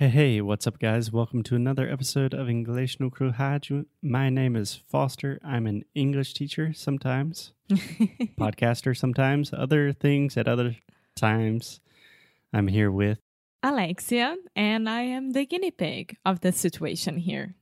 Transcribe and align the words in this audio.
Hey, 0.00 0.08
hey, 0.08 0.40
what's 0.40 0.66
up, 0.66 0.78
guys? 0.78 1.12
Welcome 1.12 1.42
to 1.42 1.54
another 1.54 1.86
episode 1.86 2.32
of 2.32 2.48
English 2.48 2.98
no 2.98 3.10
Crew 3.10 3.32
Rádio. 3.32 3.84
My 4.00 4.30
name 4.30 4.56
is 4.56 4.74
Foster. 4.88 5.38
I'm 5.44 5.66
an 5.66 5.84
English 5.94 6.32
teacher 6.32 6.72
sometimes, 6.72 7.52
podcaster 8.40 8.96
sometimes, 8.96 9.52
other 9.52 9.92
things 9.92 10.38
at 10.38 10.48
other 10.48 10.76
times. 11.16 11.82
I'm 12.50 12.68
here 12.68 12.90
with 12.90 13.18
Alexia, 13.62 14.36
and 14.56 14.88
I 14.88 15.02
am 15.02 15.32
the 15.32 15.44
guinea 15.44 15.70
pig 15.70 16.16
of 16.24 16.40
the 16.40 16.52
situation 16.52 17.18
here. 17.18 17.56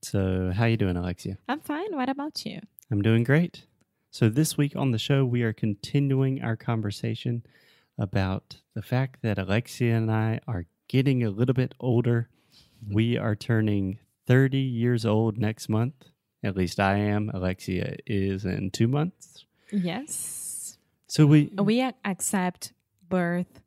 So, 0.00 0.52
how 0.54 0.66
you 0.66 0.76
doing, 0.76 0.96
Alexia? 0.96 1.38
I'm 1.48 1.58
fine. 1.58 1.96
What 1.96 2.08
about 2.08 2.46
you? 2.46 2.60
I'm 2.88 3.02
doing 3.02 3.24
great. 3.24 3.66
So, 4.12 4.28
this 4.28 4.56
week 4.56 4.76
on 4.76 4.92
the 4.92 4.98
show, 4.98 5.24
we 5.24 5.42
are 5.42 5.52
continuing 5.52 6.40
our 6.40 6.54
conversation 6.54 7.42
about 7.98 8.58
the 8.76 8.82
fact 8.82 9.22
that 9.22 9.40
Alexia 9.40 9.96
and 9.96 10.08
I 10.08 10.38
are 10.46 10.66
getting 10.88 11.22
a 11.22 11.30
little 11.30 11.54
bit 11.54 11.74
older. 11.80 12.28
Mm-hmm. 12.84 12.94
We 12.94 13.18
are 13.18 13.34
turning 13.34 13.98
30 14.26 14.58
years 14.58 15.04
old 15.04 15.38
next 15.38 15.68
month. 15.68 15.94
At 16.42 16.56
least 16.56 16.78
I 16.78 16.96
am. 16.96 17.30
Alexia 17.32 17.96
is 18.06 18.44
in 18.44 18.70
two 18.70 18.88
months. 18.88 19.44
Yes. 19.70 20.78
So 21.06 21.26
we 21.26 21.50
We 21.56 21.80
accept 22.04 22.72
birth 23.08 23.60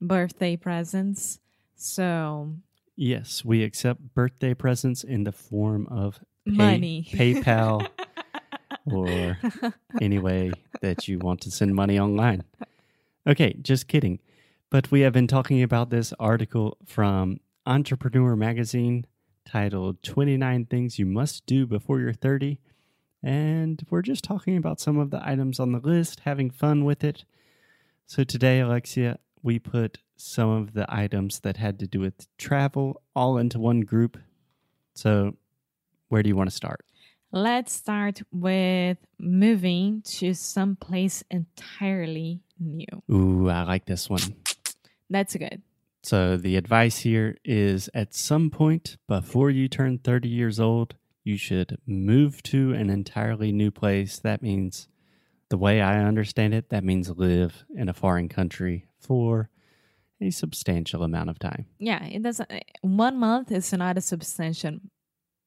birthday 0.00 0.56
presents. 0.56 1.40
So 1.74 2.54
yes, 2.96 3.44
we 3.44 3.62
accept 3.64 4.14
birthday 4.14 4.54
presents 4.54 5.02
in 5.02 5.24
the 5.24 5.32
form 5.32 5.86
of 5.90 6.20
pay- 6.46 6.52
money. 6.52 7.08
PayPal, 7.10 7.88
or 8.92 9.36
any 10.00 10.18
way 10.18 10.52
that 10.82 11.08
you 11.08 11.18
want 11.18 11.40
to 11.42 11.50
send 11.50 11.74
money 11.74 11.98
online. 11.98 12.44
Okay, 13.26 13.56
just 13.60 13.88
kidding. 13.88 14.20
But 14.70 14.90
we 14.90 15.00
have 15.00 15.14
been 15.14 15.26
talking 15.26 15.62
about 15.62 15.88
this 15.88 16.12
article 16.20 16.76
from 16.84 17.40
Entrepreneur 17.64 18.36
Magazine 18.36 19.06
titled 19.46 20.02
29 20.02 20.66
Things 20.66 20.98
You 20.98 21.06
Must 21.06 21.46
Do 21.46 21.66
Before 21.66 22.00
You're 22.00 22.12
30. 22.12 22.58
And 23.22 23.82
we're 23.88 24.02
just 24.02 24.24
talking 24.24 24.58
about 24.58 24.78
some 24.78 24.98
of 24.98 25.10
the 25.10 25.26
items 25.26 25.58
on 25.58 25.72
the 25.72 25.78
list, 25.78 26.20
having 26.26 26.50
fun 26.50 26.84
with 26.84 27.02
it. 27.02 27.24
So 28.06 28.24
today, 28.24 28.60
Alexia, 28.60 29.18
we 29.42 29.58
put 29.58 30.00
some 30.16 30.50
of 30.50 30.74
the 30.74 30.84
items 30.86 31.40
that 31.40 31.56
had 31.56 31.78
to 31.78 31.86
do 31.86 32.00
with 32.00 32.26
travel 32.36 33.00
all 33.16 33.38
into 33.38 33.58
one 33.58 33.80
group. 33.80 34.18
So, 34.92 35.36
where 36.08 36.22
do 36.22 36.28
you 36.28 36.36
want 36.36 36.50
to 36.50 36.56
start? 36.56 36.84
Let's 37.32 37.72
start 37.72 38.20
with 38.30 38.98
moving 39.18 40.02
to 40.02 40.34
some 40.34 40.76
place 40.76 41.24
entirely 41.30 42.40
new. 42.58 42.86
Ooh, 43.10 43.48
I 43.48 43.62
like 43.62 43.86
this 43.86 44.10
one. 44.10 44.20
That's 45.10 45.34
good. 45.36 45.62
So, 46.02 46.36
the 46.36 46.56
advice 46.56 46.98
here 46.98 47.36
is 47.44 47.90
at 47.92 48.14
some 48.14 48.50
point 48.50 48.96
before 49.08 49.50
you 49.50 49.68
turn 49.68 49.98
30 49.98 50.28
years 50.28 50.60
old, 50.60 50.94
you 51.24 51.36
should 51.36 51.76
move 51.86 52.42
to 52.44 52.72
an 52.72 52.88
entirely 52.88 53.52
new 53.52 53.70
place. 53.70 54.18
That 54.18 54.40
means, 54.40 54.88
the 55.50 55.58
way 55.58 55.80
I 55.80 56.02
understand 56.04 56.54
it, 56.54 56.70
that 56.70 56.84
means 56.84 57.10
live 57.10 57.64
in 57.74 57.88
a 57.88 57.94
foreign 57.94 58.28
country 58.28 58.86
for 59.00 59.50
a 60.20 60.30
substantial 60.30 61.02
amount 61.02 61.30
of 61.30 61.38
time. 61.38 61.66
Yeah, 61.78 62.04
it 62.04 62.22
doesn't 62.22 62.50
eh, 62.50 62.60
one 62.82 63.18
month 63.18 63.50
is 63.52 63.72
not 63.72 63.98
a 63.98 64.00
substantial 64.00 64.78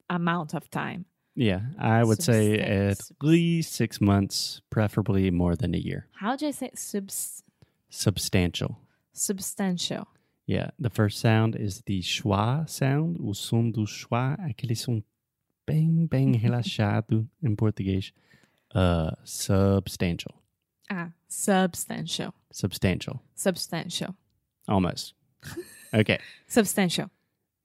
amount 0.09 0.53
of 0.53 0.69
time. 0.69 1.05
Yeah, 1.35 1.61
I 1.79 2.03
would 2.03 2.21
say 2.21 2.59
at 2.59 2.99
least 3.21 3.73
six 3.73 4.01
months, 4.01 4.61
preferably 4.69 5.31
more 5.31 5.55
than 5.55 5.73
a 5.73 5.77
year. 5.77 6.07
How 6.19 6.35
do 6.35 6.47
I 6.47 6.51
say 6.51 6.71
subs- 6.75 7.43
Substantial. 7.89 8.77
Substantial? 9.13 10.07
Yeah, 10.47 10.71
the 10.79 10.89
first 10.89 11.19
sound 11.19 11.55
is 11.55 11.81
the 11.85 12.01
schwa 12.01 12.67
sound, 12.69 13.17
o 13.23 13.33
som 13.33 13.71
do 13.71 13.85
schwa, 13.85 14.37
aquele 14.39 14.75
som 14.75 15.03
bem, 15.65 16.07
bem 16.07 16.33
relaxado 16.41 17.27
em 17.43 17.55
português. 17.55 18.11
Uh, 18.73 19.11
substantial. 19.23 20.33
Ah, 20.89 21.11
substantial. 21.27 22.33
Substantial. 22.51 23.21
Substantial. 23.35 24.15
Almost. 24.67 25.13
Okay, 25.93 26.19
Substantial. 26.47 27.09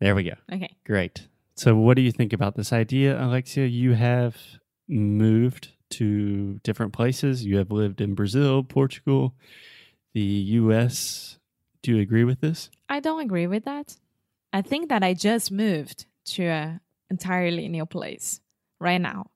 there 0.00 0.16
we 0.16 0.24
go. 0.24 0.32
Okay. 0.52 0.74
Great. 0.84 1.28
So, 1.54 1.76
what 1.76 1.94
do 1.94 2.02
you 2.02 2.10
think 2.10 2.32
about 2.32 2.56
this 2.56 2.72
idea, 2.72 3.16
Alexia? 3.24 3.66
You 3.66 3.92
have 3.92 4.36
moved 4.88 5.68
to 5.90 6.58
different 6.64 6.92
places. 6.92 7.44
You 7.44 7.58
have 7.58 7.70
lived 7.70 8.00
in 8.00 8.14
Brazil, 8.16 8.64
Portugal, 8.64 9.36
the 10.16 10.56
US. 10.62 11.38
Do 11.82 11.92
you 11.92 12.00
agree 12.00 12.24
with 12.24 12.40
this? 12.40 12.70
I 12.88 13.00
don't 13.00 13.20
agree 13.20 13.46
with 13.46 13.66
that. 13.66 13.98
I 14.50 14.62
think 14.62 14.88
that 14.88 15.04
I 15.04 15.12
just 15.12 15.52
moved 15.52 16.06
to 16.36 16.46
a 16.46 16.80
entirely 17.10 17.68
new 17.68 17.84
place 17.84 18.40
right 18.80 19.00
now. 19.00 19.26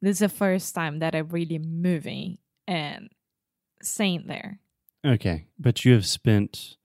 This 0.00 0.12
is 0.12 0.18
the 0.20 0.28
first 0.28 0.72
time 0.72 1.00
that 1.00 1.16
I'm 1.16 1.30
really 1.30 1.58
moving 1.58 2.38
and 2.68 3.08
staying 3.82 4.28
there. 4.28 4.60
Okay, 5.04 5.46
but 5.58 5.84
you 5.84 5.94
have 5.94 6.06
spent 6.06 6.76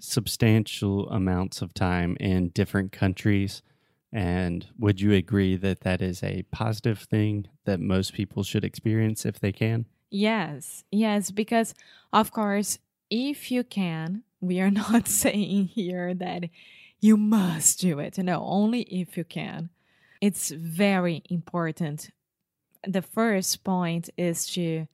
substantial 0.00 1.10
amounts 1.10 1.60
of 1.60 1.74
time 1.74 2.16
in 2.18 2.48
different 2.48 2.90
countries. 2.90 3.60
And 4.14 4.66
would 4.78 4.98
you 4.98 5.12
agree 5.12 5.56
that 5.56 5.80
that 5.80 6.00
is 6.00 6.22
a 6.22 6.44
positive 6.50 7.00
thing 7.00 7.48
that 7.66 7.80
most 7.80 8.14
people 8.14 8.44
should 8.44 8.64
experience 8.64 9.26
if 9.26 9.38
they 9.38 9.52
can? 9.52 9.84
Yes, 10.10 10.84
yes, 10.90 11.30
because 11.30 11.74
of 12.12 12.32
course, 12.32 12.78
if 13.10 13.50
you 13.50 13.64
can, 13.64 14.22
we 14.40 14.60
are 14.60 14.70
not 14.82 15.08
saying 15.08 15.66
here 15.66 16.14
that 16.14 16.44
you 17.00 17.16
must 17.16 17.80
do 17.80 17.98
it. 17.98 18.18
No, 18.18 18.42
only 18.44 18.82
if 18.82 19.16
you 19.16 19.24
can. 19.24 19.70
It's 20.20 20.50
very 20.50 21.22
important. 21.30 22.10
The 22.86 23.02
first 23.02 23.62
point 23.64 24.10
is 24.16 24.46
to 24.54 24.86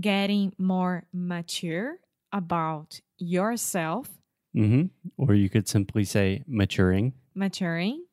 getting 0.00 0.52
more 0.58 1.04
mature 1.12 1.98
about 2.32 3.00
yourself, 3.18 4.10
hmm 4.54 4.86
Or 5.16 5.34
you 5.34 5.48
could 5.48 5.68
simply 5.68 6.04
say 6.04 6.42
maturing. 6.46 7.14
maturing, 7.34 8.04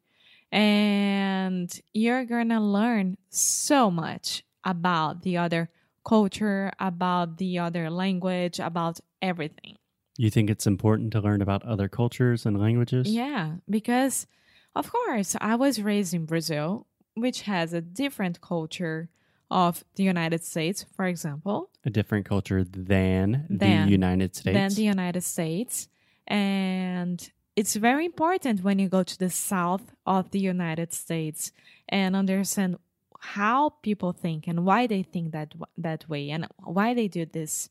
and 0.51 1.69
you're 1.93 2.25
gonna 2.25 2.61
learn 2.61 3.17
so 3.29 3.91
much 3.91 4.43
about 4.63 5.21
the 5.23 5.37
other 5.37 5.69
culture, 6.05 6.71
about 6.79 7.37
the 7.37 7.59
other 7.59 7.89
language, 7.89 8.59
about 8.59 8.99
everything. 9.21 9.75
You 10.17 10.29
think 10.29 10.49
it's 10.49 10.65
important 10.67 11.11
to 11.13 11.19
learn 11.19 11.41
about 11.41 11.63
other 11.63 11.89
cultures 11.89 12.45
and 12.45 12.57
languages? 12.59 13.09
Yeah, 13.09 13.55
because 13.69 14.27
of 14.75 14.89
course, 14.91 15.35
I 15.41 15.55
was 15.55 15.81
raised 15.81 16.13
in 16.13 16.25
Brazil, 16.25 16.87
which 17.15 17.41
has 17.41 17.73
a 17.73 17.81
different 17.81 18.39
culture 18.41 19.09
of 19.51 19.83
the 19.95 20.03
United 20.03 20.43
States, 20.43 20.85
for 20.95 21.05
example, 21.05 21.69
A 21.85 21.89
different 21.89 22.25
culture 22.25 22.63
than, 22.63 23.45
Than- 23.49 23.85
the 23.85 23.91
United 23.91 24.35
States. 24.35 24.53
than 24.55 24.73
the 24.73 24.83
United 24.83 25.21
States. 25.21 25.87
And 26.27 27.29
it's 27.55 27.75
very 27.75 28.05
important 28.05 28.63
when 28.63 28.79
you 28.79 28.89
go 28.89 29.03
to 29.03 29.17
the 29.19 29.29
south 29.29 29.93
of 30.05 30.31
the 30.31 30.39
United 30.39 30.93
States 30.93 31.51
and 31.87 32.15
understand 32.15 32.77
how 33.19 33.69
people 33.81 34.11
think 34.11 34.47
and 34.47 34.65
why 34.65 34.87
they 34.87 35.03
think 35.03 35.31
that 35.31 35.53
that 35.77 36.07
way 36.09 36.29
and 36.29 36.47
why 36.63 36.93
they 36.93 37.07
do 37.07 37.25
this 37.25 37.69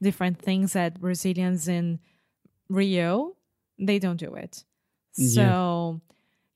different 0.00 0.38
things 0.38 0.72
that 0.72 1.00
Brazilians 1.00 1.68
in 1.68 1.98
Rio 2.68 3.36
they 3.78 3.98
don't 3.98 4.18
do 4.18 4.34
it. 4.34 4.64
So 5.12 6.00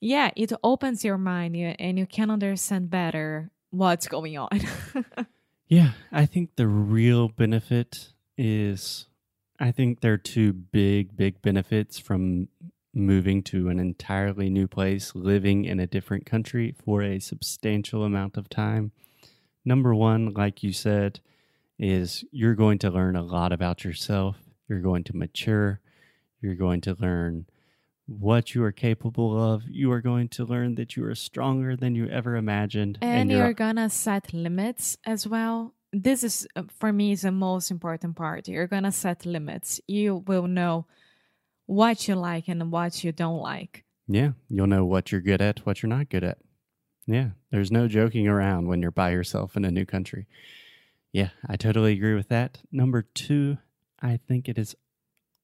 yeah, 0.00 0.30
it 0.36 0.52
opens 0.62 1.04
your 1.04 1.18
mind 1.18 1.56
and 1.56 1.98
you 1.98 2.06
can 2.06 2.30
understand 2.30 2.90
better 2.90 3.50
what's 3.70 4.08
going 4.08 4.36
on. 4.38 4.60
Yeah, 5.72 5.92
I 6.12 6.26
think 6.26 6.56
the 6.56 6.66
real 6.66 7.28
benefit 7.28 8.12
is 8.36 9.06
I 9.58 9.70
think 9.70 10.00
there 10.00 10.12
are 10.12 10.18
two 10.18 10.52
big, 10.52 11.16
big 11.16 11.40
benefits 11.40 11.98
from 11.98 12.48
moving 12.94 13.42
to 13.42 13.68
an 13.68 13.78
entirely 13.78 14.50
new 14.50 14.66
place, 14.68 15.14
living 15.14 15.64
in 15.64 15.80
a 15.80 15.86
different 15.86 16.26
country 16.26 16.74
for 16.84 17.02
a 17.02 17.18
substantial 17.18 18.04
amount 18.04 18.36
of 18.36 18.48
time. 18.48 18.92
Number 19.64 19.94
one, 19.94 20.32
like 20.34 20.62
you 20.62 20.72
said, 20.72 21.20
is 21.78 22.24
you're 22.30 22.54
going 22.54 22.78
to 22.78 22.90
learn 22.90 23.16
a 23.16 23.22
lot 23.22 23.52
about 23.52 23.84
yourself. 23.84 24.36
You're 24.68 24.80
going 24.80 25.04
to 25.04 25.16
mature. 25.16 25.80
You're 26.40 26.54
going 26.54 26.80
to 26.82 26.96
learn 26.98 27.46
what 28.06 28.54
you 28.54 28.62
are 28.64 28.72
capable 28.72 29.40
of. 29.52 29.62
You 29.68 29.90
are 29.92 30.00
going 30.00 30.28
to 30.30 30.44
learn 30.44 30.74
that 30.74 30.96
you 30.96 31.04
are 31.06 31.14
stronger 31.14 31.76
than 31.76 31.94
you 31.94 32.08
ever 32.08 32.36
imagined. 32.36 32.98
and 33.00 33.30
you're 33.30 33.40
you're 33.46 33.52
gonna 33.54 33.88
set 33.88 34.32
limits 34.32 34.96
as 35.06 35.26
well 35.26 35.74
this 35.92 36.24
is 36.24 36.46
uh, 36.56 36.62
for 36.78 36.92
me 36.92 37.12
is 37.12 37.22
the 37.22 37.30
most 37.30 37.70
important 37.70 38.16
part 38.16 38.48
you're 38.48 38.66
gonna 38.66 38.90
set 38.92 39.24
limits 39.26 39.80
you 39.86 40.16
will 40.26 40.46
know 40.46 40.86
what 41.72 42.06
you 42.06 42.14
like 42.14 42.48
and 42.48 42.70
what 42.70 43.02
you 43.02 43.12
don't 43.12 43.40
like 43.40 43.84
Yeah, 44.06 44.32
you'll 44.48 44.66
know 44.66 44.84
what 44.84 45.10
you're 45.10 45.20
good 45.20 45.40
at, 45.40 45.60
what 45.60 45.82
you're 45.82 45.88
not 45.88 46.08
good 46.10 46.24
at. 46.24 46.38
Yeah, 47.06 47.30
there's 47.50 47.72
no 47.72 47.88
joking 47.88 48.28
around 48.28 48.68
when 48.68 48.80
you're 48.80 48.90
by 48.90 49.10
yourself 49.10 49.56
in 49.56 49.64
a 49.64 49.70
new 49.70 49.84
country. 49.84 50.26
Yeah, 51.12 51.30
I 51.46 51.56
totally 51.56 51.92
agree 51.92 52.14
with 52.14 52.28
that. 52.28 52.58
Number 52.70 53.02
two, 53.02 53.58
I 54.00 54.18
think 54.28 54.48
it 54.48 54.58
is 54.58 54.74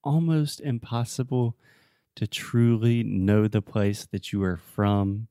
almost 0.03 0.61
impossible 0.61 1.55
to 2.15 2.27
truly 2.27 3.03
know 3.03 3.47
the 3.47 3.61
place 3.61 4.05
that 4.11 4.31
you 4.31 4.43
are 4.43 4.57
from 4.57 5.27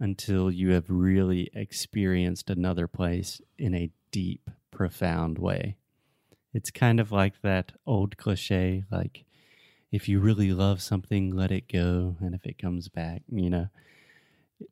until 0.00 0.50
you 0.50 0.70
have 0.70 0.86
really 0.88 1.50
experienced 1.54 2.50
another 2.50 2.88
place 2.88 3.40
in 3.58 3.74
a 3.74 3.90
deep, 4.10 4.50
profound 4.70 5.38
way. 5.38 5.76
It's 6.52 6.70
kind 6.70 6.98
of 6.98 7.12
like 7.12 7.40
that 7.42 7.72
old 7.86 8.16
cliche 8.16 8.84
like, 8.90 9.24
if 9.92 10.08
you 10.08 10.18
really 10.18 10.52
love 10.52 10.80
something, 10.80 11.30
let 11.30 11.52
it 11.52 11.70
go. 11.70 12.16
And 12.20 12.34
if 12.34 12.46
it 12.46 12.58
comes 12.58 12.88
back, 12.88 13.22
you 13.30 13.50
know, 13.50 13.68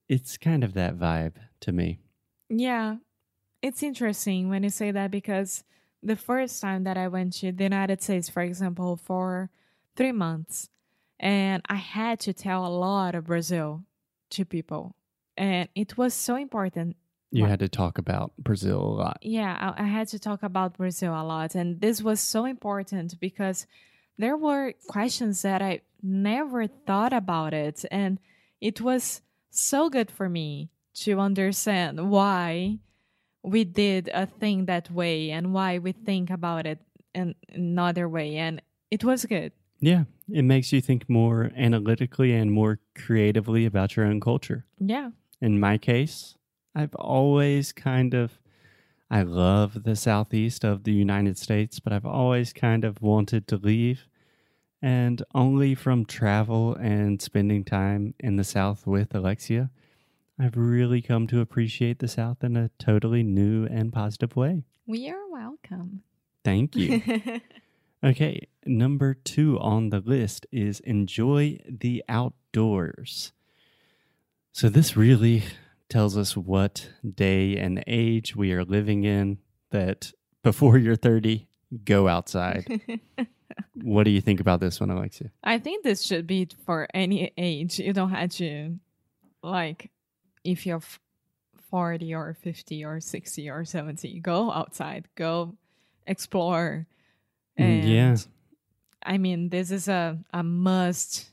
it's 0.09 0.39
kind 0.39 0.65
of 0.65 0.73
that 0.75 0.99
vibe 0.99 1.35
to 1.61 1.73
me. 1.73 2.01
Yeah. 2.49 2.97
It's 3.61 3.83
interesting 3.83 4.49
when 4.49 4.63
you 4.63 4.71
say 4.71 4.91
that 4.91 5.11
because 5.11 5.63
the 6.03 6.17
first 6.17 6.63
time 6.63 6.85
that 6.85 6.97
I 6.97 7.09
went 7.09 7.35
to 7.35 7.53
the 7.53 7.65
United 7.65 8.03
States, 8.03 8.31
for 8.31 8.43
example, 8.43 8.97
for 8.97 9.51
three 9.95 10.13
months, 10.13 10.71
and 11.19 11.63
I 11.69 11.77
had 11.77 12.19
to 12.21 12.33
tell 12.33 12.67
a 12.67 12.73
lot 12.73 13.15
of 13.15 13.27
Brazil 13.27 13.85
to 14.31 14.47
people. 14.47 14.97
And 15.37 15.69
it 15.75 15.99
was 15.99 16.15
so 16.15 16.37
important. 16.37 16.97
You 17.31 17.45
had 17.45 17.61
to 17.61 17.69
talk 17.69 17.99
about 17.99 18.33
Brazil 18.39 18.81
a 18.81 18.97
lot. 18.97 19.19
Yeah, 19.21 19.75
I, 19.77 19.85
I 19.85 19.87
had 19.87 20.09
to 20.09 20.19
talk 20.19 20.43
about 20.43 20.79
Brazil 20.79 21.13
a 21.13 21.23
lot. 21.23 21.55
And 21.55 21.81
this 21.81 22.03
was 22.03 22.21
so 22.21 22.47
important 22.47 23.21
because 23.21 23.67
there 24.21 24.37
were 24.37 24.75
questions 24.87 25.43
that 25.43 25.63
I 25.63 25.81
never 26.03 26.67
thought 26.67 27.13
about 27.13 27.55
it. 27.55 27.85
And 27.91 28.19
it 28.61 28.81
was 28.81 29.23
so 29.51 29.89
good 29.89 30.11
for 30.11 30.29
me 30.29 30.71
to 30.95 31.19
understand 31.19 32.11
why 32.11 32.79
we 33.43 33.65
did 33.65 34.11
a 34.13 34.27
thing 34.27 34.67
that 34.67 34.91
way 34.91 35.31
and 35.31 35.55
why 35.55 35.79
we 35.79 35.93
think 35.93 36.31
about 36.31 36.67
it 36.67 36.79
in 37.15 37.35
another 37.53 38.09
way. 38.09 38.37
And 38.37 38.61
it 38.91 39.03
was 39.05 39.25
good. 39.25 39.53
Yeah, 39.79 40.05
it 40.29 40.43
makes 40.43 40.73
you 40.73 40.83
think 40.83 41.09
more 41.09 41.51
analytically 41.57 42.35
and 42.35 42.53
more 42.53 42.81
creatively 42.95 43.65
about 43.65 43.97
your 43.97 44.05
own 44.05 44.21
culture. 44.21 44.67
Yeah. 44.79 45.11
In 45.41 45.59
my 45.59 45.79
case, 45.79 46.37
I've 46.75 46.95
always 46.95 47.73
kind 47.73 48.13
of, 48.13 48.39
I 49.11 49.23
love 49.23 49.85
the 49.85 49.97
southeast 49.97 50.65
of 50.65 50.85
the 50.85 50.93
United 50.93 51.39
States, 51.39 51.81
but 51.81 51.95
I've 51.95 52.05
always 52.05 52.53
kind 52.53 52.85
of 52.85 53.01
wanted 53.01 53.49
to 53.49 53.57
leave. 53.57 54.07
And 54.83 55.23
only 55.35 55.75
from 55.75 56.07
travel 56.07 56.75
and 56.75 57.21
spending 57.21 57.65
time 57.65 58.15
in 58.19 58.37
the 58.37 58.45
South 58.45 58.87
with 58.87 59.15
Alexia, 59.15 59.71
I've 60.39 60.57
really 60.57 61.03
come 61.03 61.27
to 61.27 61.41
appreciate 61.41 61.99
the 61.99 62.09
South 62.09 62.43
in 62.43 62.57
a 62.57 62.71
totally 62.79 63.23
new 63.23 63.67
and 63.67 63.93
positive 63.93 64.37
way. 64.37 64.65
We 64.87 65.11
are 65.11 65.29
welcome. 65.31 66.03
Thank 66.45 66.77
you. 66.77 67.03
Okay, 68.03 68.49
number 68.65 69.13
two 69.13 69.59
on 69.59 69.91
the 69.91 70.01
list 70.01 70.47
is 70.51 70.81
enjoy 70.81 71.59
the 71.69 72.03
outdoors. 72.09 73.33
So, 74.53 74.71
this 74.71 74.97
really 74.97 75.43
tells 75.91 76.17
us 76.17 76.35
what 76.35 76.89
day 77.15 77.59
and 77.59 77.85
age 77.87 78.35
we 78.35 78.53
are 78.53 78.65
living 78.65 79.05
in. 79.05 79.39
That 79.71 80.13
before 80.43 80.79
you're 80.79 80.97
30, 80.97 81.47
go 81.85 82.09
outside. 82.09 82.81
what 83.83 84.05
do 84.05 84.11
you 84.11 84.21
think 84.21 84.41
about 84.41 84.61
this 84.61 84.81
one, 84.81 84.91
Alexia? 84.91 85.31
I 85.43 85.59
think 85.59 85.85
this 85.85 86.03
should 86.03 86.27
be 86.27 86.49
for 86.65 86.89
any 86.95 87.33
age. 87.37 87.79
You 87.79 87.93
don't 87.93 88.11
have 88.11 88.31
to, 88.31 88.79
like, 89.43 89.91
if 90.45 90.67
you're 90.67 90.83
40 91.71 92.15
or 92.15 92.35
50 92.35 92.85
or 92.85 93.01
60 93.01 93.51
or 93.51 93.65
70, 93.65 94.21
go 94.21 94.51
outside, 94.51 95.09
go 95.15 95.55
explore. 96.07 96.87
Mm, 97.59 97.89
yeah. 97.89 98.17
I 99.05 99.19
mean, 99.19 99.49
this 99.49 99.71
is 99.71 99.89
a, 99.89 100.19
a 100.33 100.43
must 100.43 101.31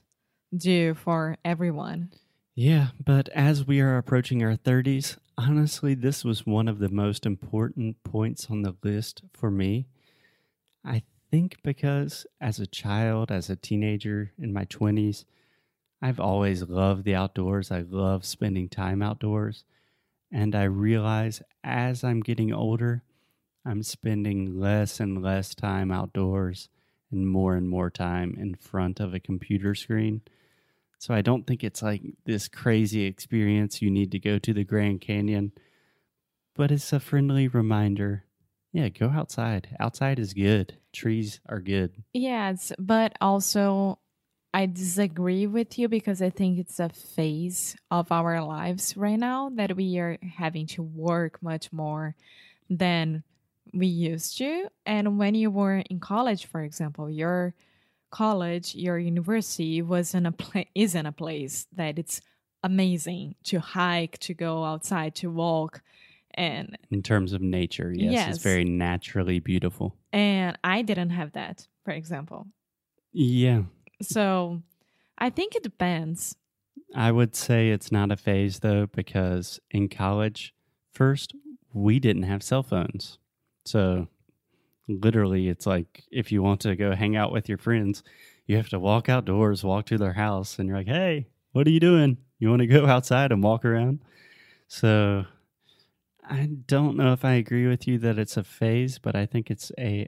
do 0.55 0.93
for 0.93 1.37
everyone. 1.43 2.11
Yeah, 2.55 2.87
but 3.03 3.29
as 3.29 3.67
we 3.67 3.81
are 3.81 3.97
approaching 3.97 4.43
our 4.43 4.55
30s, 4.55 5.17
honestly, 5.37 5.93
this 5.93 6.23
was 6.23 6.45
one 6.45 6.67
of 6.67 6.79
the 6.79 6.89
most 6.89 7.25
important 7.25 8.03
points 8.03 8.47
on 8.49 8.63
the 8.63 8.75
list 8.83 9.21
for 9.33 9.51
me. 9.51 9.87
I 10.85 11.03
think 11.31 11.57
because 11.63 12.25
as 12.39 12.59
a 12.59 12.67
child, 12.67 13.31
as 13.31 13.49
a 13.49 13.55
teenager 13.55 14.31
in 14.37 14.53
my 14.53 14.65
20s, 14.65 15.25
I've 16.01 16.19
always 16.19 16.63
loved 16.63 17.03
the 17.03 17.15
outdoors. 17.15 17.71
I 17.71 17.81
love 17.81 18.25
spending 18.25 18.69
time 18.69 19.01
outdoors. 19.01 19.63
And 20.31 20.55
I 20.55 20.63
realize 20.63 21.41
as 21.63 22.03
I'm 22.03 22.21
getting 22.21 22.53
older, 22.53 23.03
I'm 23.65 23.83
spending 23.83 24.59
less 24.59 24.99
and 24.99 25.21
less 25.21 25.55
time 25.55 25.91
outdoors 25.91 26.69
and 27.11 27.27
more 27.27 27.55
and 27.55 27.67
more 27.67 27.89
time 27.89 28.35
in 28.37 28.55
front 28.55 28.99
of 28.99 29.13
a 29.13 29.19
computer 29.19 29.75
screen. 29.75 30.21
So 30.99 31.13
I 31.13 31.21
don't 31.21 31.45
think 31.45 31.63
it's 31.63 31.81
like 31.81 32.01
this 32.25 32.47
crazy 32.47 33.05
experience 33.05 33.81
you 33.81 33.91
need 33.91 34.11
to 34.11 34.19
go 34.19 34.39
to 34.39 34.53
the 34.53 34.63
Grand 34.63 35.01
Canyon, 35.01 35.51
but 36.55 36.71
it's 36.71 36.91
a 36.91 36.99
friendly 36.99 37.47
reminder. 37.47 38.25
Yeah, 38.77 38.89
go 38.89 39.09
outside. 39.09 39.75
Outside 39.79 40.19
is 40.19 40.35
good. 40.35 40.77
Trees 40.93 41.39
are 41.49 41.59
good. 41.59 42.03
Yes, 42.13 42.71
but 42.77 43.17
also 43.19 43.97
I 44.53 44.67
disagree 44.67 45.47
with 45.47 45.79
you 45.79 45.87
because 45.87 46.21
I 46.21 46.29
think 46.29 46.59
it's 46.59 46.79
a 46.79 46.89
phase 46.89 47.75
of 47.89 48.11
our 48.11 48.39
lives 48.43 48.95
right 48.95 49.17
now 49.17 49.49
that 49.55 49.75
we 49.75 49.97
are 49.97 50.19
having 50.21 50.67
to 50.67 50.83
work 50.83 51.41
much 51.41 51.73
more 51.73 52.13
than 52.69 53.23
we 53.73 53.87
used 53.87 54.37
to. 54.37 54.67
And 54.85 55.17
when 55.17 55.33
you 55.33 55.49
were 55.49 55.77
in 55.89 55.99
college, 55.99 56.45
for 56.45 56.61
example, 56.61 57.09
your 57.09 57.55
college, 58.11 58.75
your 58.75 58.99
university 58.99 59.81
wasn't 59.81 60.27
a 60.27 60.31
pla- 60.33 60.65
isn't 60.75 61.05
a 61.07 61.11
place 61.11 61.65
that 61.75 61.97
it's 61.97 62.21
amazing 62.61 63.33
to 63.45 63.59
hike, 63.59 64.19
to 64.19 64.35
go 64.35 64.63
outside, 64.63 65.15
to 65.15 65.31
walk, 65.31 65.81
and 66.37 66.77
In 66.91 67.01
terms 67.03 67.33
of 67.33 67.41
nature, 67.41 67.91
yes, 67.93 68.11
Yes. 68.11 68.35
it's 68.35 68.43
very 68.43 68.63
naturally 68.63 69.39
beautiful. 69.39 69.95
and 70.13 70.57
I 70.63 70.81
didn't 70.83 71.09
have 71.09 71.31
that, 71.33 71.67
for 71.83 71.91
example. 71.91 72.47
Yeah, 73.13 73.63
So 74.01 74.61
I 75.17 75.29
think 75.31 75.55
it 75.55 75.63
depends. 75.63 76.35
I 76.95 77.11
would 77.11 77.35
say 77.35 77.69
it's 77.71 77.91
not 77.91 78.11
a 78.11 78.17
phase 78.17 78.59
though, 78.59 78.85
because 78.85 79.59
in 79.71 79.89
college, 79.89 80.53
first, 80.93 81.33
we 81.73 81.99
didn't 81.99 82.23
have 82.23 82.43
cell 82.43 82.63
phones. 82.63 83.17
So 83.65 84.07
literally, 84.87 85.47
it's 85.49 85.65
like 85.65 86.03
if 86.11 86.31
you 86.31 86.41
want 86.43 86.61
to 86.61 86.75
go 86.75 86.95
hang 86.95 87.15
out 87.15 87.31
with 87.31 87.49
your 87.49 87.57
friends, 87.57 88.03
you 88.45 88.55
have 88.57 88.69
to 88.69 88.79
walk 88.79 89.09
outdoors, 89.09 89.63
walk 89.63 89.85
to 89.87 89.97
their 89.97 90.13
house, 90.13 90.59
and 90.59 90.69
you're 90.69 90.77
like, 90.77 90.87
hey, 90.87 91.27
what 91.51 91.67
are 91.67 91.71
you 91.71 91.79
doing? 91.79 92.17
You 92.39 92.49
want 92.49 92.61
to 92.61 92.67
go 92.67 92.85
outside 92.85 93.31
and 93.31 93.43
walk 93.43 93.65
around? 93.65 93.99
So 94.67 95.25
I 96.29 96.49
don't 96.67 96.97
know 96.97 97.13
if 97.13 97.23
I 97.25 97.33
agree 97.33 97.67
with 97.67 97.87
you 97.87 97.97
that 97.99 98.17
it's 98.19 98.37
a 98.37 98.43
phase, 98.43 98.99
but 98.99 99.15
I 99.15 99.25
think 99.25 99.49
it's 99.49 99.71
a 99.79 100.07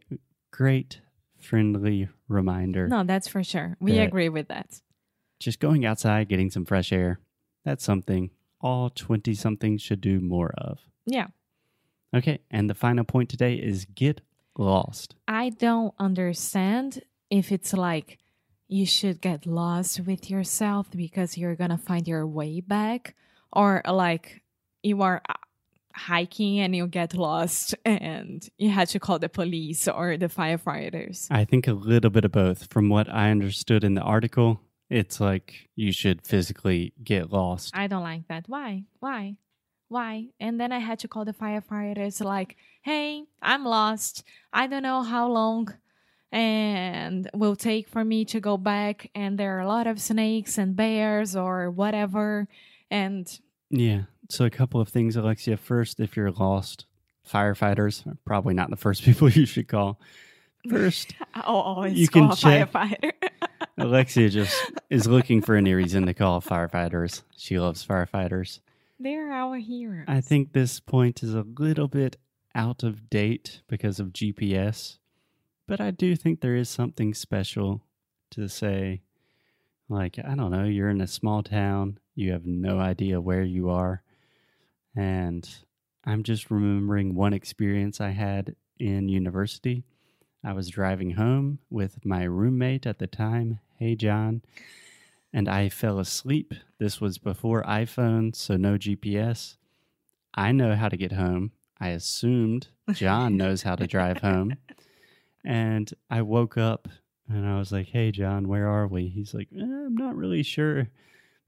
great, 0.52 1.02
friendly 1.38 2.10
reminder. 2.28 2.88
No, 2.88 3.04
that's 3.04 3.28
for 3.28 3.44
sure. 3.44 3.78
We 3.80 3.94
That- 3.94 4.08
agree 4.08 4.30
with 4.30 4.48
that. 4.50 4.82
just 5.40 5.60
going 5.62 5.86
outside, 5.86 6.28
getting 6.28 6.50
some 6.50 6.66
fresh 6.66 6.92
air, 6.92 7.20
that's 7.64 7.84
something 7.84 8.30
all 8.60 8.90
20 8.90 9.34
somethings 9.34 9.82
should 9.82 10.02
do 10.02 10.20
more 10.20 10.52
of. 10.58 10.80
Yeah. 11.06 11.28
Okay, 12.14 12.40
and 12.52 12.70
the 12.70 12.76
final 12.76 13.06
point 13.06 13.30
today 13.30 13.56
is 13.56 13.86
get 13.86 14.20
lost. 14.58 15.16
I 15.30 15.50
don't 15.50 15.94
understand 15.98 17.04
if 17.30 17.52
it's 17.54 17.72
like 17.72 18.18
you 18.68 18.86
should 18.86 19.22
get 19.22 19.46
lost 19.46 20.02
with 20.02 20.30
yourself 20.30 20.92
because 20.92 21.38
you're 21.38 21.56
going 21.56 21.70
to 21.70 21.78
find 21.78 22.08
your 22.08 22.28
way 22.28 22.60
back 22.60 23.16
or 23.54 23.82
like 23.88 24.42
you 24.84 25.02
are 25.02 25.22
hiking 26.00 26.60
and 26.60 26.76
you 26.76 26.88
get 26.88 27.14
lost 27.14 27.76
and 27.86 28.48
you 28.58 28.70
had 28.70 28.88
to 28.90 29.00
call 29.00 29.20
the 29.20 29.30
police 29.30 29.88
or 29.88 30.18
the 30.18 30.28
firefighters. 30.28 31.28
I 31.30 31.46
think 31.46 31.68
a 31.68 31.74
little 31.74 32.10
bit 32.10 32.26
of 32.26 32.32
both. 32.32 32.72
From 32.72 32.90
what 32.90 33.10
I 33.10 33.32
understood 33.32 33.84
in 33.84 33.96
the 33.96 34.02
article, 34.02 34.62
it's 34.90 35.20
like 35.20 35.70
you 35.76 35.92
should 35.92 36.26
physically 36.26 36.94
get 37.04 37.32
lost. 37.32 37.76
I 37.76 37.88
don't 37.88 38.04
like 38.04 38.28
that. 38.30 38.46
Why? 38.48 38.86
Why? 39.00 39.36
Why? 39.90 40.28
And 40.40 40.60
then 40.60 40.72
I 40.72 40.80
had 40.80 41.00
to 41.00 41.08
call 41.08 41.26
the 41.26 41.34
firefighters 41.34 42.24
like, 42.24 42.56
"Hey, 42.82 43.26
I'm 43.42 43.66
lost. 43.66 44.24
I 44.54 44.68
don't 44.68 44.84
know 44.84 45.02
how 45.04 45.28
long 45.28 45.74
and 46.32 47.30
will 47.34 47.56
take 47.56 47.90
for 47.90 48.06
me 48.06 48.24
to 48.24 48.40
go 48.40 48.56
back 48.56 49.10
and 49.16 49.38
there 49.38 49.58
are 49.58 49.62
a 49.62 49.68
lot 49.68 49.88
of 49.88 50.00
snakes 50.00 50.58
and 50.58 50.76
bears 50.76 51.36
or 51.36 51.70
whatever." 51.70 52.48
And 52.90 53.26
yeah. 53.70 54.04
So, 54.30 54.46
a 54.46 54.50
couple 54.50 54.80
of 54.80 54.90
things, 54.90 55.16
Alexia. 55.16 55.58
First, 55.58 56.00
if 56.00 56.16
you're 56.16 56.32
lost, 56.32 56.86
firefighters 57.28 58.06
are 58.06 58.18
probably 58.26 58.54
not 58.54 58.70
the 58.70 58.76
first 58.76 59.04
people 59.06 59.30
you 59.30 59.46
should 59.46 59.68
call. 59.68 60.00
First, 60.70 61.14
I'll 61.34 61.56
always 61.56 61.98
You 61.98 62.08
call 62.08 62.24
can 62.24 62.32
a 62.32 62.36
check- 62.36 62.72
firefighter. 62.72 63.12
Alexia 63.78 64.30
just 64.30 64.56
is 64.90 65.08
looking 65.08 65.42
for 65.42 65.56
any 65.56 65.74
reason 65.74 66.06
to 66.06 66.14
call 66.14 66.42
firefighters. 66.42 67.24
She 67.38 67.58
loves 67.60 67.86
firefighters. 67.86 68.60
They're 69.00 69.32
our 69.32 69.56
heroes. 69.58 70.04
I 70.08 70.20
think 70.20 70.52
this 70.52 70.80
point 70.82 71.24
is 71.24 71.34
a 71.34 71.46
little 71.58 71.88
bit 71.88 72.18
out 72.54 72.84
of 72.84 73.10
date 73.10 73.62
because 73.70 74.00
of 74.02 74.08
GPS, 74.08 74.98
but 75.66 75.80
I 75.80 75.92
do 75.92 76.16
think 76.18 76.42
there 76.42 76.56
is 76.58 76.68
something 76.70 77.14
special 77.14 77.82
to 78.32 78.50
say, 78.50 79.02
Like, 79.88 80.20
I 80.20 80.36
don't 80.36 80.52
know, 80.52 80.66
you're 80.66 80.90
in 80.90 81.00
a 81.00 81.08
small 81.08 81.42
town, 81.42 82.00
you 82.16 82.34
have 82.34 82.46
no 82.46 82.80
idea 82.80 83.22
where 83.22 83.44
you 83.44 83.70
are. 83.70 84.04
And 85.00 85.48
I'm 86.04 86.24
just 86.24 86.52
remembering 86.52 87.16
one 87.16 87.32
experience 87.32 88.02
I 88.02 88.10
had 88.10 88.58
in 88.78 89.08
university. 89.08 89.86
I 90.44 90.52
was 90.52 90.68
driving 90.68 91.12
home 91.12 91.60
with 91.70 92.06
my 92.06 92.24
roommate 92.26 92.86
at 92.86 93.00
the 93.00 93.08
time. 93.08 93.62
Hey, 93.78 93.96
John. 93.96 94.42
And 95.32 95.48
I 95.48 95.70
fell 95.70 96.00
asleep. 96.00 96.54
This 96.80 97.00
was 97.00 97.18
before 97.18 97.64
iPhone, 97.64 98.36
so 98.36 98.58
no 98.58 98.74
GPS. 98.74 99.56
I 100.34 100.52
know 100.52 100.76
how 100.76 100.90
to 100.90 100.98
get 100.98 101.14
home. 101.14 101.54
I 101.80 101.90
assumed 101.90 102.68
John 102.92 103.38
knows 103.38 103.62
how 103.62 103.76
to 103.76 103.88
drive 103.88 104.18
home. 104.18 104.58
And 105.46 105.90
I 106.10 106.24
woke 106.24 106.58
up 106.58 106.90
and 107.30 107.48
I 107.48 107.58
was 107.58 107.72
like, 107.72 107.88
hey, 107.88 108.12
John, 108.12 108.50
where 108.50 108.68
are 108.68 108.86
we? 108.88 109.08
He's 109.08 109.34
like, 109.34 109.48
eh, 109.58 109.64
I'm 109.64 109.96
not 109.96 110.18
really 110.18 110.44
sure, 110.44 110.90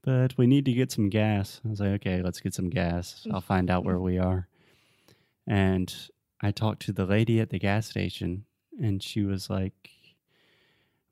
but 0.02 0.36
we 0.36 0.46
need 0.46 0.64
to 0.64 0.72
get 0.72 0.90
some 0.90 1.08
gas. 1.08 1.60
I 1.64 1.68
was 1.68 1.80
like, 1.80 1.90
okay, 1.90 2.22
let's 2.22 2.40
get 2.40 2.54
some 2.54 2.70
gas. 2.70 3.26
I'll 3.32 3.40
find 3.40 3.70
out 3.70 3.84
where 3.84 3.98
we 3.98 4.18
are. 4.18 4.48
And 5.46 5.94
I 6.40 6.50
talked 6.50 6.82
to 6.82 6.92
the 6.92 7.06
lady 7.06 7.40
at 7.40 7.50
the 7.50 7.58
gas 7.58 7.88
station, 7.88 8.44
and 8.80 9.02
she 9.02 9.22
was 9.22 9.48
like, 9.48 9.90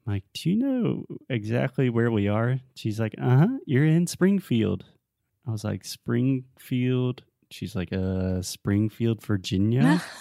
I'm 0.06 0.14
like, 0.14 0.25
do 0.35 0.50
you 0.50 0.56
know 0.56 1.04
exactly 1.28 1.88
where 1.90 2.11
we 2.11 2.28
are? 2.28 2.59
She's 2.75 2.99
like, 2.99 3.14
uh 3.20 3.37
huh, 3.38 3.59
you're 3.66 3.87
in 3.87 4.06
Springfield. 4.06 4.85
I 5.47 5.52
was 5.52 5.64
like, 5.64 5.85
Springfield. 5.85 7.23
She's 7.50 7.75
like, 7.75 7.92
uh, 7.92 8.42
Springfield, 8.42 9.23
Virginia. 9.23 10.02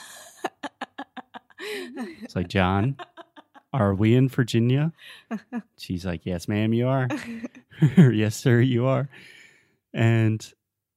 It's 2.21 2.35
like, 2.35 2.47
John, 2.47 2.95
are 3.73 3.93
we 3.93 4.15
in 4.15 4.29
Virginia? 4.29 4.93
She's 5.77 6.05
like, 6.05 6.25
Yes, 6.25 6.47
ma'am, 6.47 6.73
you 6.73 6.87
are. 6.87 7.07
yes, 7.97 8.35
sir, 8.35 8.59
you 8.59 8.85
are. 8.85 9.09
And 9.93 10.45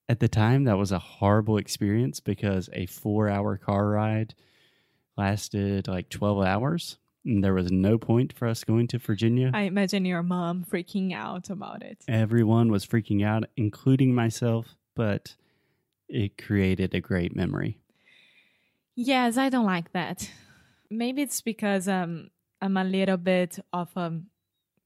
at 0.08 0.20
the 0.20 0.28
time, 0.28 0.64
that 0.64 0.78
was 0.78 0.92
a 0.92 0.98
horrible 0.98 1.56
experience 1.56 2.20
because 2.20 2.68
a 2.72 2.86
four 2.86 3.28
hour 3.28 3.56
car 3.56 3.88
ride 3.88 4.34
lasted 5.16 5.88
like 5.88 6.08
12 6.08 6.44
hours. 6.44 6.98
And 7.24 7.42
there 7.42 7.54
was 7.54 7.70
no 7.70 7.98
point 7.98 8.32
for 8.32 8.48
us 8.48 8.64
going 8.64 8.88
to 8.88 8.98
Virginia. 8.98 9.52
I 9.54 9.62
imagine 9.62 10.04
your 10.04 10.24
mom 10.24 10.64
freaking 10.64 11.14
out 11.14 11.50
about 11.50 11.82
it. 11.82 11.98
Everyone 12.08 12.70
was 12.70 12.84
freaking 12.84 13.24
out, 13.24 13.44
including 13.56 14.12
myself, 14.12 14.74
but 14.96 15.36
it 16.08 16.36
created 16.36 16.94
a 16.94 17.00
great 17.00 17.36
memory. 17.36 17.78
Yes, 18.96 19.36
I 19.36 19.50
don't 19.50 19.64
like 19.64 19.92
that. 19.92 20.30
Maybe 20.90 21.22
it's 21.22 21.40
because 21.40 21.88
um 21.88 22.30
I'm 22.62 22.76
a 22.76 22.84
little 22.84 23.16
bit 23.16 23.58
of 23.72 23.88
a 23.96 24.20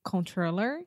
controller 0.05 0.81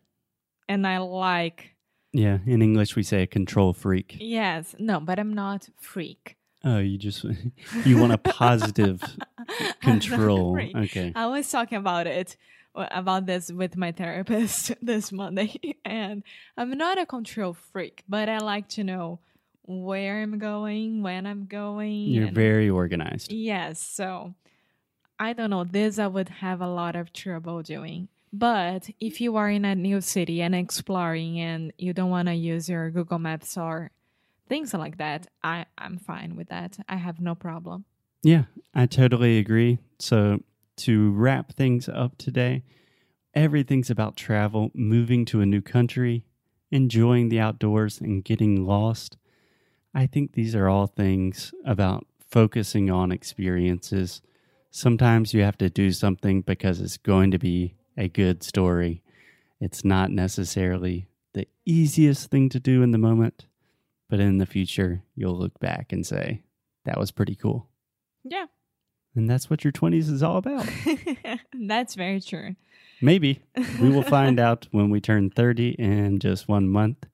and 0.67 0.87
I 0.87 0.97
like 0.97 1.75
Yeah, 2.11 2.39
in 2.47 2.61
English, 2.63 2.95
we 2.95 3.03
say 3.03 3.21
a 3.21 3.27
control 3.27 3.73
freak. 3.73 4.17
yes, 4.19 4.75
no, 4.79 4.99
but 4.99 5.19
I'm 5.19 5.33
not 5.33 5.69
freak. 5.79 6.35
Oh, 6.63 6.79
you 6.79 6.97
just, 6.97 7.23
you 7.85 7.97
want 7.99 8.11
a 8.13 8.17
positive 8.17 9.01
control. 9.81 10.59
Okay. 10.75 11.13
I 11.15 11.27
was 11.27 11.49
talking 11.49 11.77
about 11.77 12.07
it 12.07 12.35
uh, 12.75 12.87
about 12.91 13.25
this 13.27 13.51
with 13.51 13.77
my 13.77 13.91
therapist 13.91 14.73
this 14.81 15.11
Monday 15.11 15.59
and 15.85 16.23
I'm 16.57 16.71
not 16.71 16.97
a 16.97 17.05
control 17.05 17.53
freak, 17.53 18.03
but 18.09 18.29
I 18.29 18.39
like 18.39 18.67
to 18.69 18.83
know 18.83 19.19
where 19.63 20.21
I'm 20.23 20.39
going, 20.39 21.03
when 21.03 21.27
I'm 21.27 21.45
going. 21.45 22.07
You're 22.07 22.31
very 22.31 22.69
organized. 22.71 23.31
Yes, 23.31 23.79
so 23.79 24.33
I 25.19 25.33
don't 25.33 25.49
know. 25.49 25.65
This 25.65 25.99
I 25.99 26.07
would 26.07 26.29
have 26.29 26.61
a 26.61 26.67
lot 26.67 26.95
of 26.95 27.11
trouble 27.11 27.61
doing. 27.61 28.07
But 28.31 28.89
if 28.99 29.19
you 29.19 29.35
are 29.35 29.49
in 29.49 29.65
a 29.65 29.75
new 29.75 30.01
city 30.01 30.41
and 30.41 30.55
exploring 30.55 31.39
and 31.39 31.73
you 31.77 31.93
don't 31.93 32.09
want 32.09 32.27
to 32.27 32.35
use 32.35 32.69
your 32.69 32.89
Google 32.89 33.19
Maps 33.19 33.57
or 33.57 33.91
things 34.47 34.73
like 34.73 34.97
that, 34.97 35.27
I, 35.43 35.65
I'm 35.77 35.97
fine 35.97 36.35
with 36.35 36.49
that. 36.49 36.77
I 36.87 36.95
have 36.95 37.19
no 37.19 37.35
problem. 37.35 37.85
Yeah, 38.21 38.43
I 38.73 38.85
totally 38.85 39.39
agree. 39.39 39.79
So, 39.99 40.39
to 40.77 41.11
wrap 41.11 41.53
things 41.53 41.89
up 41.89 42.17
today, 42.17 42.63
everything's 43.33 43.89
about 43.89 44.15
travel, 44.15 44.71
moving 44.73 45.25
to 45.25 45.41
a 45.41 45.45
new 45.45 45.61
country, 45.61 46.23
enjoying 46.71 47.29
the 47.29 47.39
outdoors, 47.39 47.99
and 47.99 48.23
getting 48.23 48.65
lost. 48.65 49.17
I 49.93 50.05
think 50.05 50.33
these 50.33 50.55
are 50.55 50.69
all 50.69 50.87
things 50.87 51.53
about 51.65 52.05
focusing 52.19 52.89
on 52.89 53.11
experiences. 53.11 54.21
Sometimes 54.71 55.33
you 55.33 55.41
have 55.41 55.57
to 55.57 55.69
do 55.69 55.91
something 55.91 56.41
because 56.41 56.79
it's 56.79 56.97
going 56.97 57.31
to 57.31 57.39
be 57.39 57.75
a 57.97 58.07
good 58.07 58.43
story. 58.43 59.01
It's 59.59 59.83
not 59.83 60.11
necessarily 60.11 61.07
the 61.33 61.47
easiest 61.65 62.29
thing 62.29 62.49
to 62.49 62.59
do 62.59 62.81
in 62.83 62.91
the 62.91 62.97
moment, 62.97 63.45
but 64.09 64.19
in 64.19 64.37
the 64.37 64.45
future, 64.45 65.03
you'll 65.15 65.37
look 65.37 65.59
back 65.59 65.91
and 65.91 66.05
say, 66.05 66.43
that 66.85 66.99
was 66.99 67.11
pretty 67.11 67.35
cool. 67.35 67.67
Yeah, 68.23 68.45
And 69.15 69.29
that's 69.29 69.49
what 69.49 69.63
your 69.63 69.73
20s 69.73 70.09
is 70.11 70.21
all 70.23 70.37
about. 70.37 70.67
that's 71.53 71.95
very 71.95 72.21
true. 72.21 72.55
Maybe. 73.01 73.41
We 73.81 73.89
will 73.89 74.01
find 74.17 74.39
out 74.39 74.67
when 74.71 74.89
we 74.89 74.99
turn 75.01 75.29
30 75.29 75.69
in 75.79 76.19
just 76.19 76.47
one 76.47 76.67
month. 76.69 77.01
Two 77.01 77.07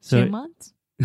So, 0.00 0.26
months? 0.26 0.72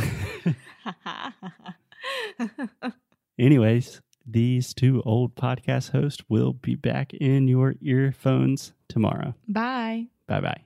anyways, 3.37 4.01
these 4.31 4.73
two 4.73 5.01
old 5.05 5.35
podcast 5.35 5.91
hosts 5.91 6.23
will 6.29 6.53
be 6.53 6.75
back 6.75 7.13
in 7.13 7.47
your 7.47 7.75
earphones 7.81 8.73
tomorrow. 8.87 9.35
Bye. 9.47 10.07
Bye 10.27 10.41
bye. 10.41 10.61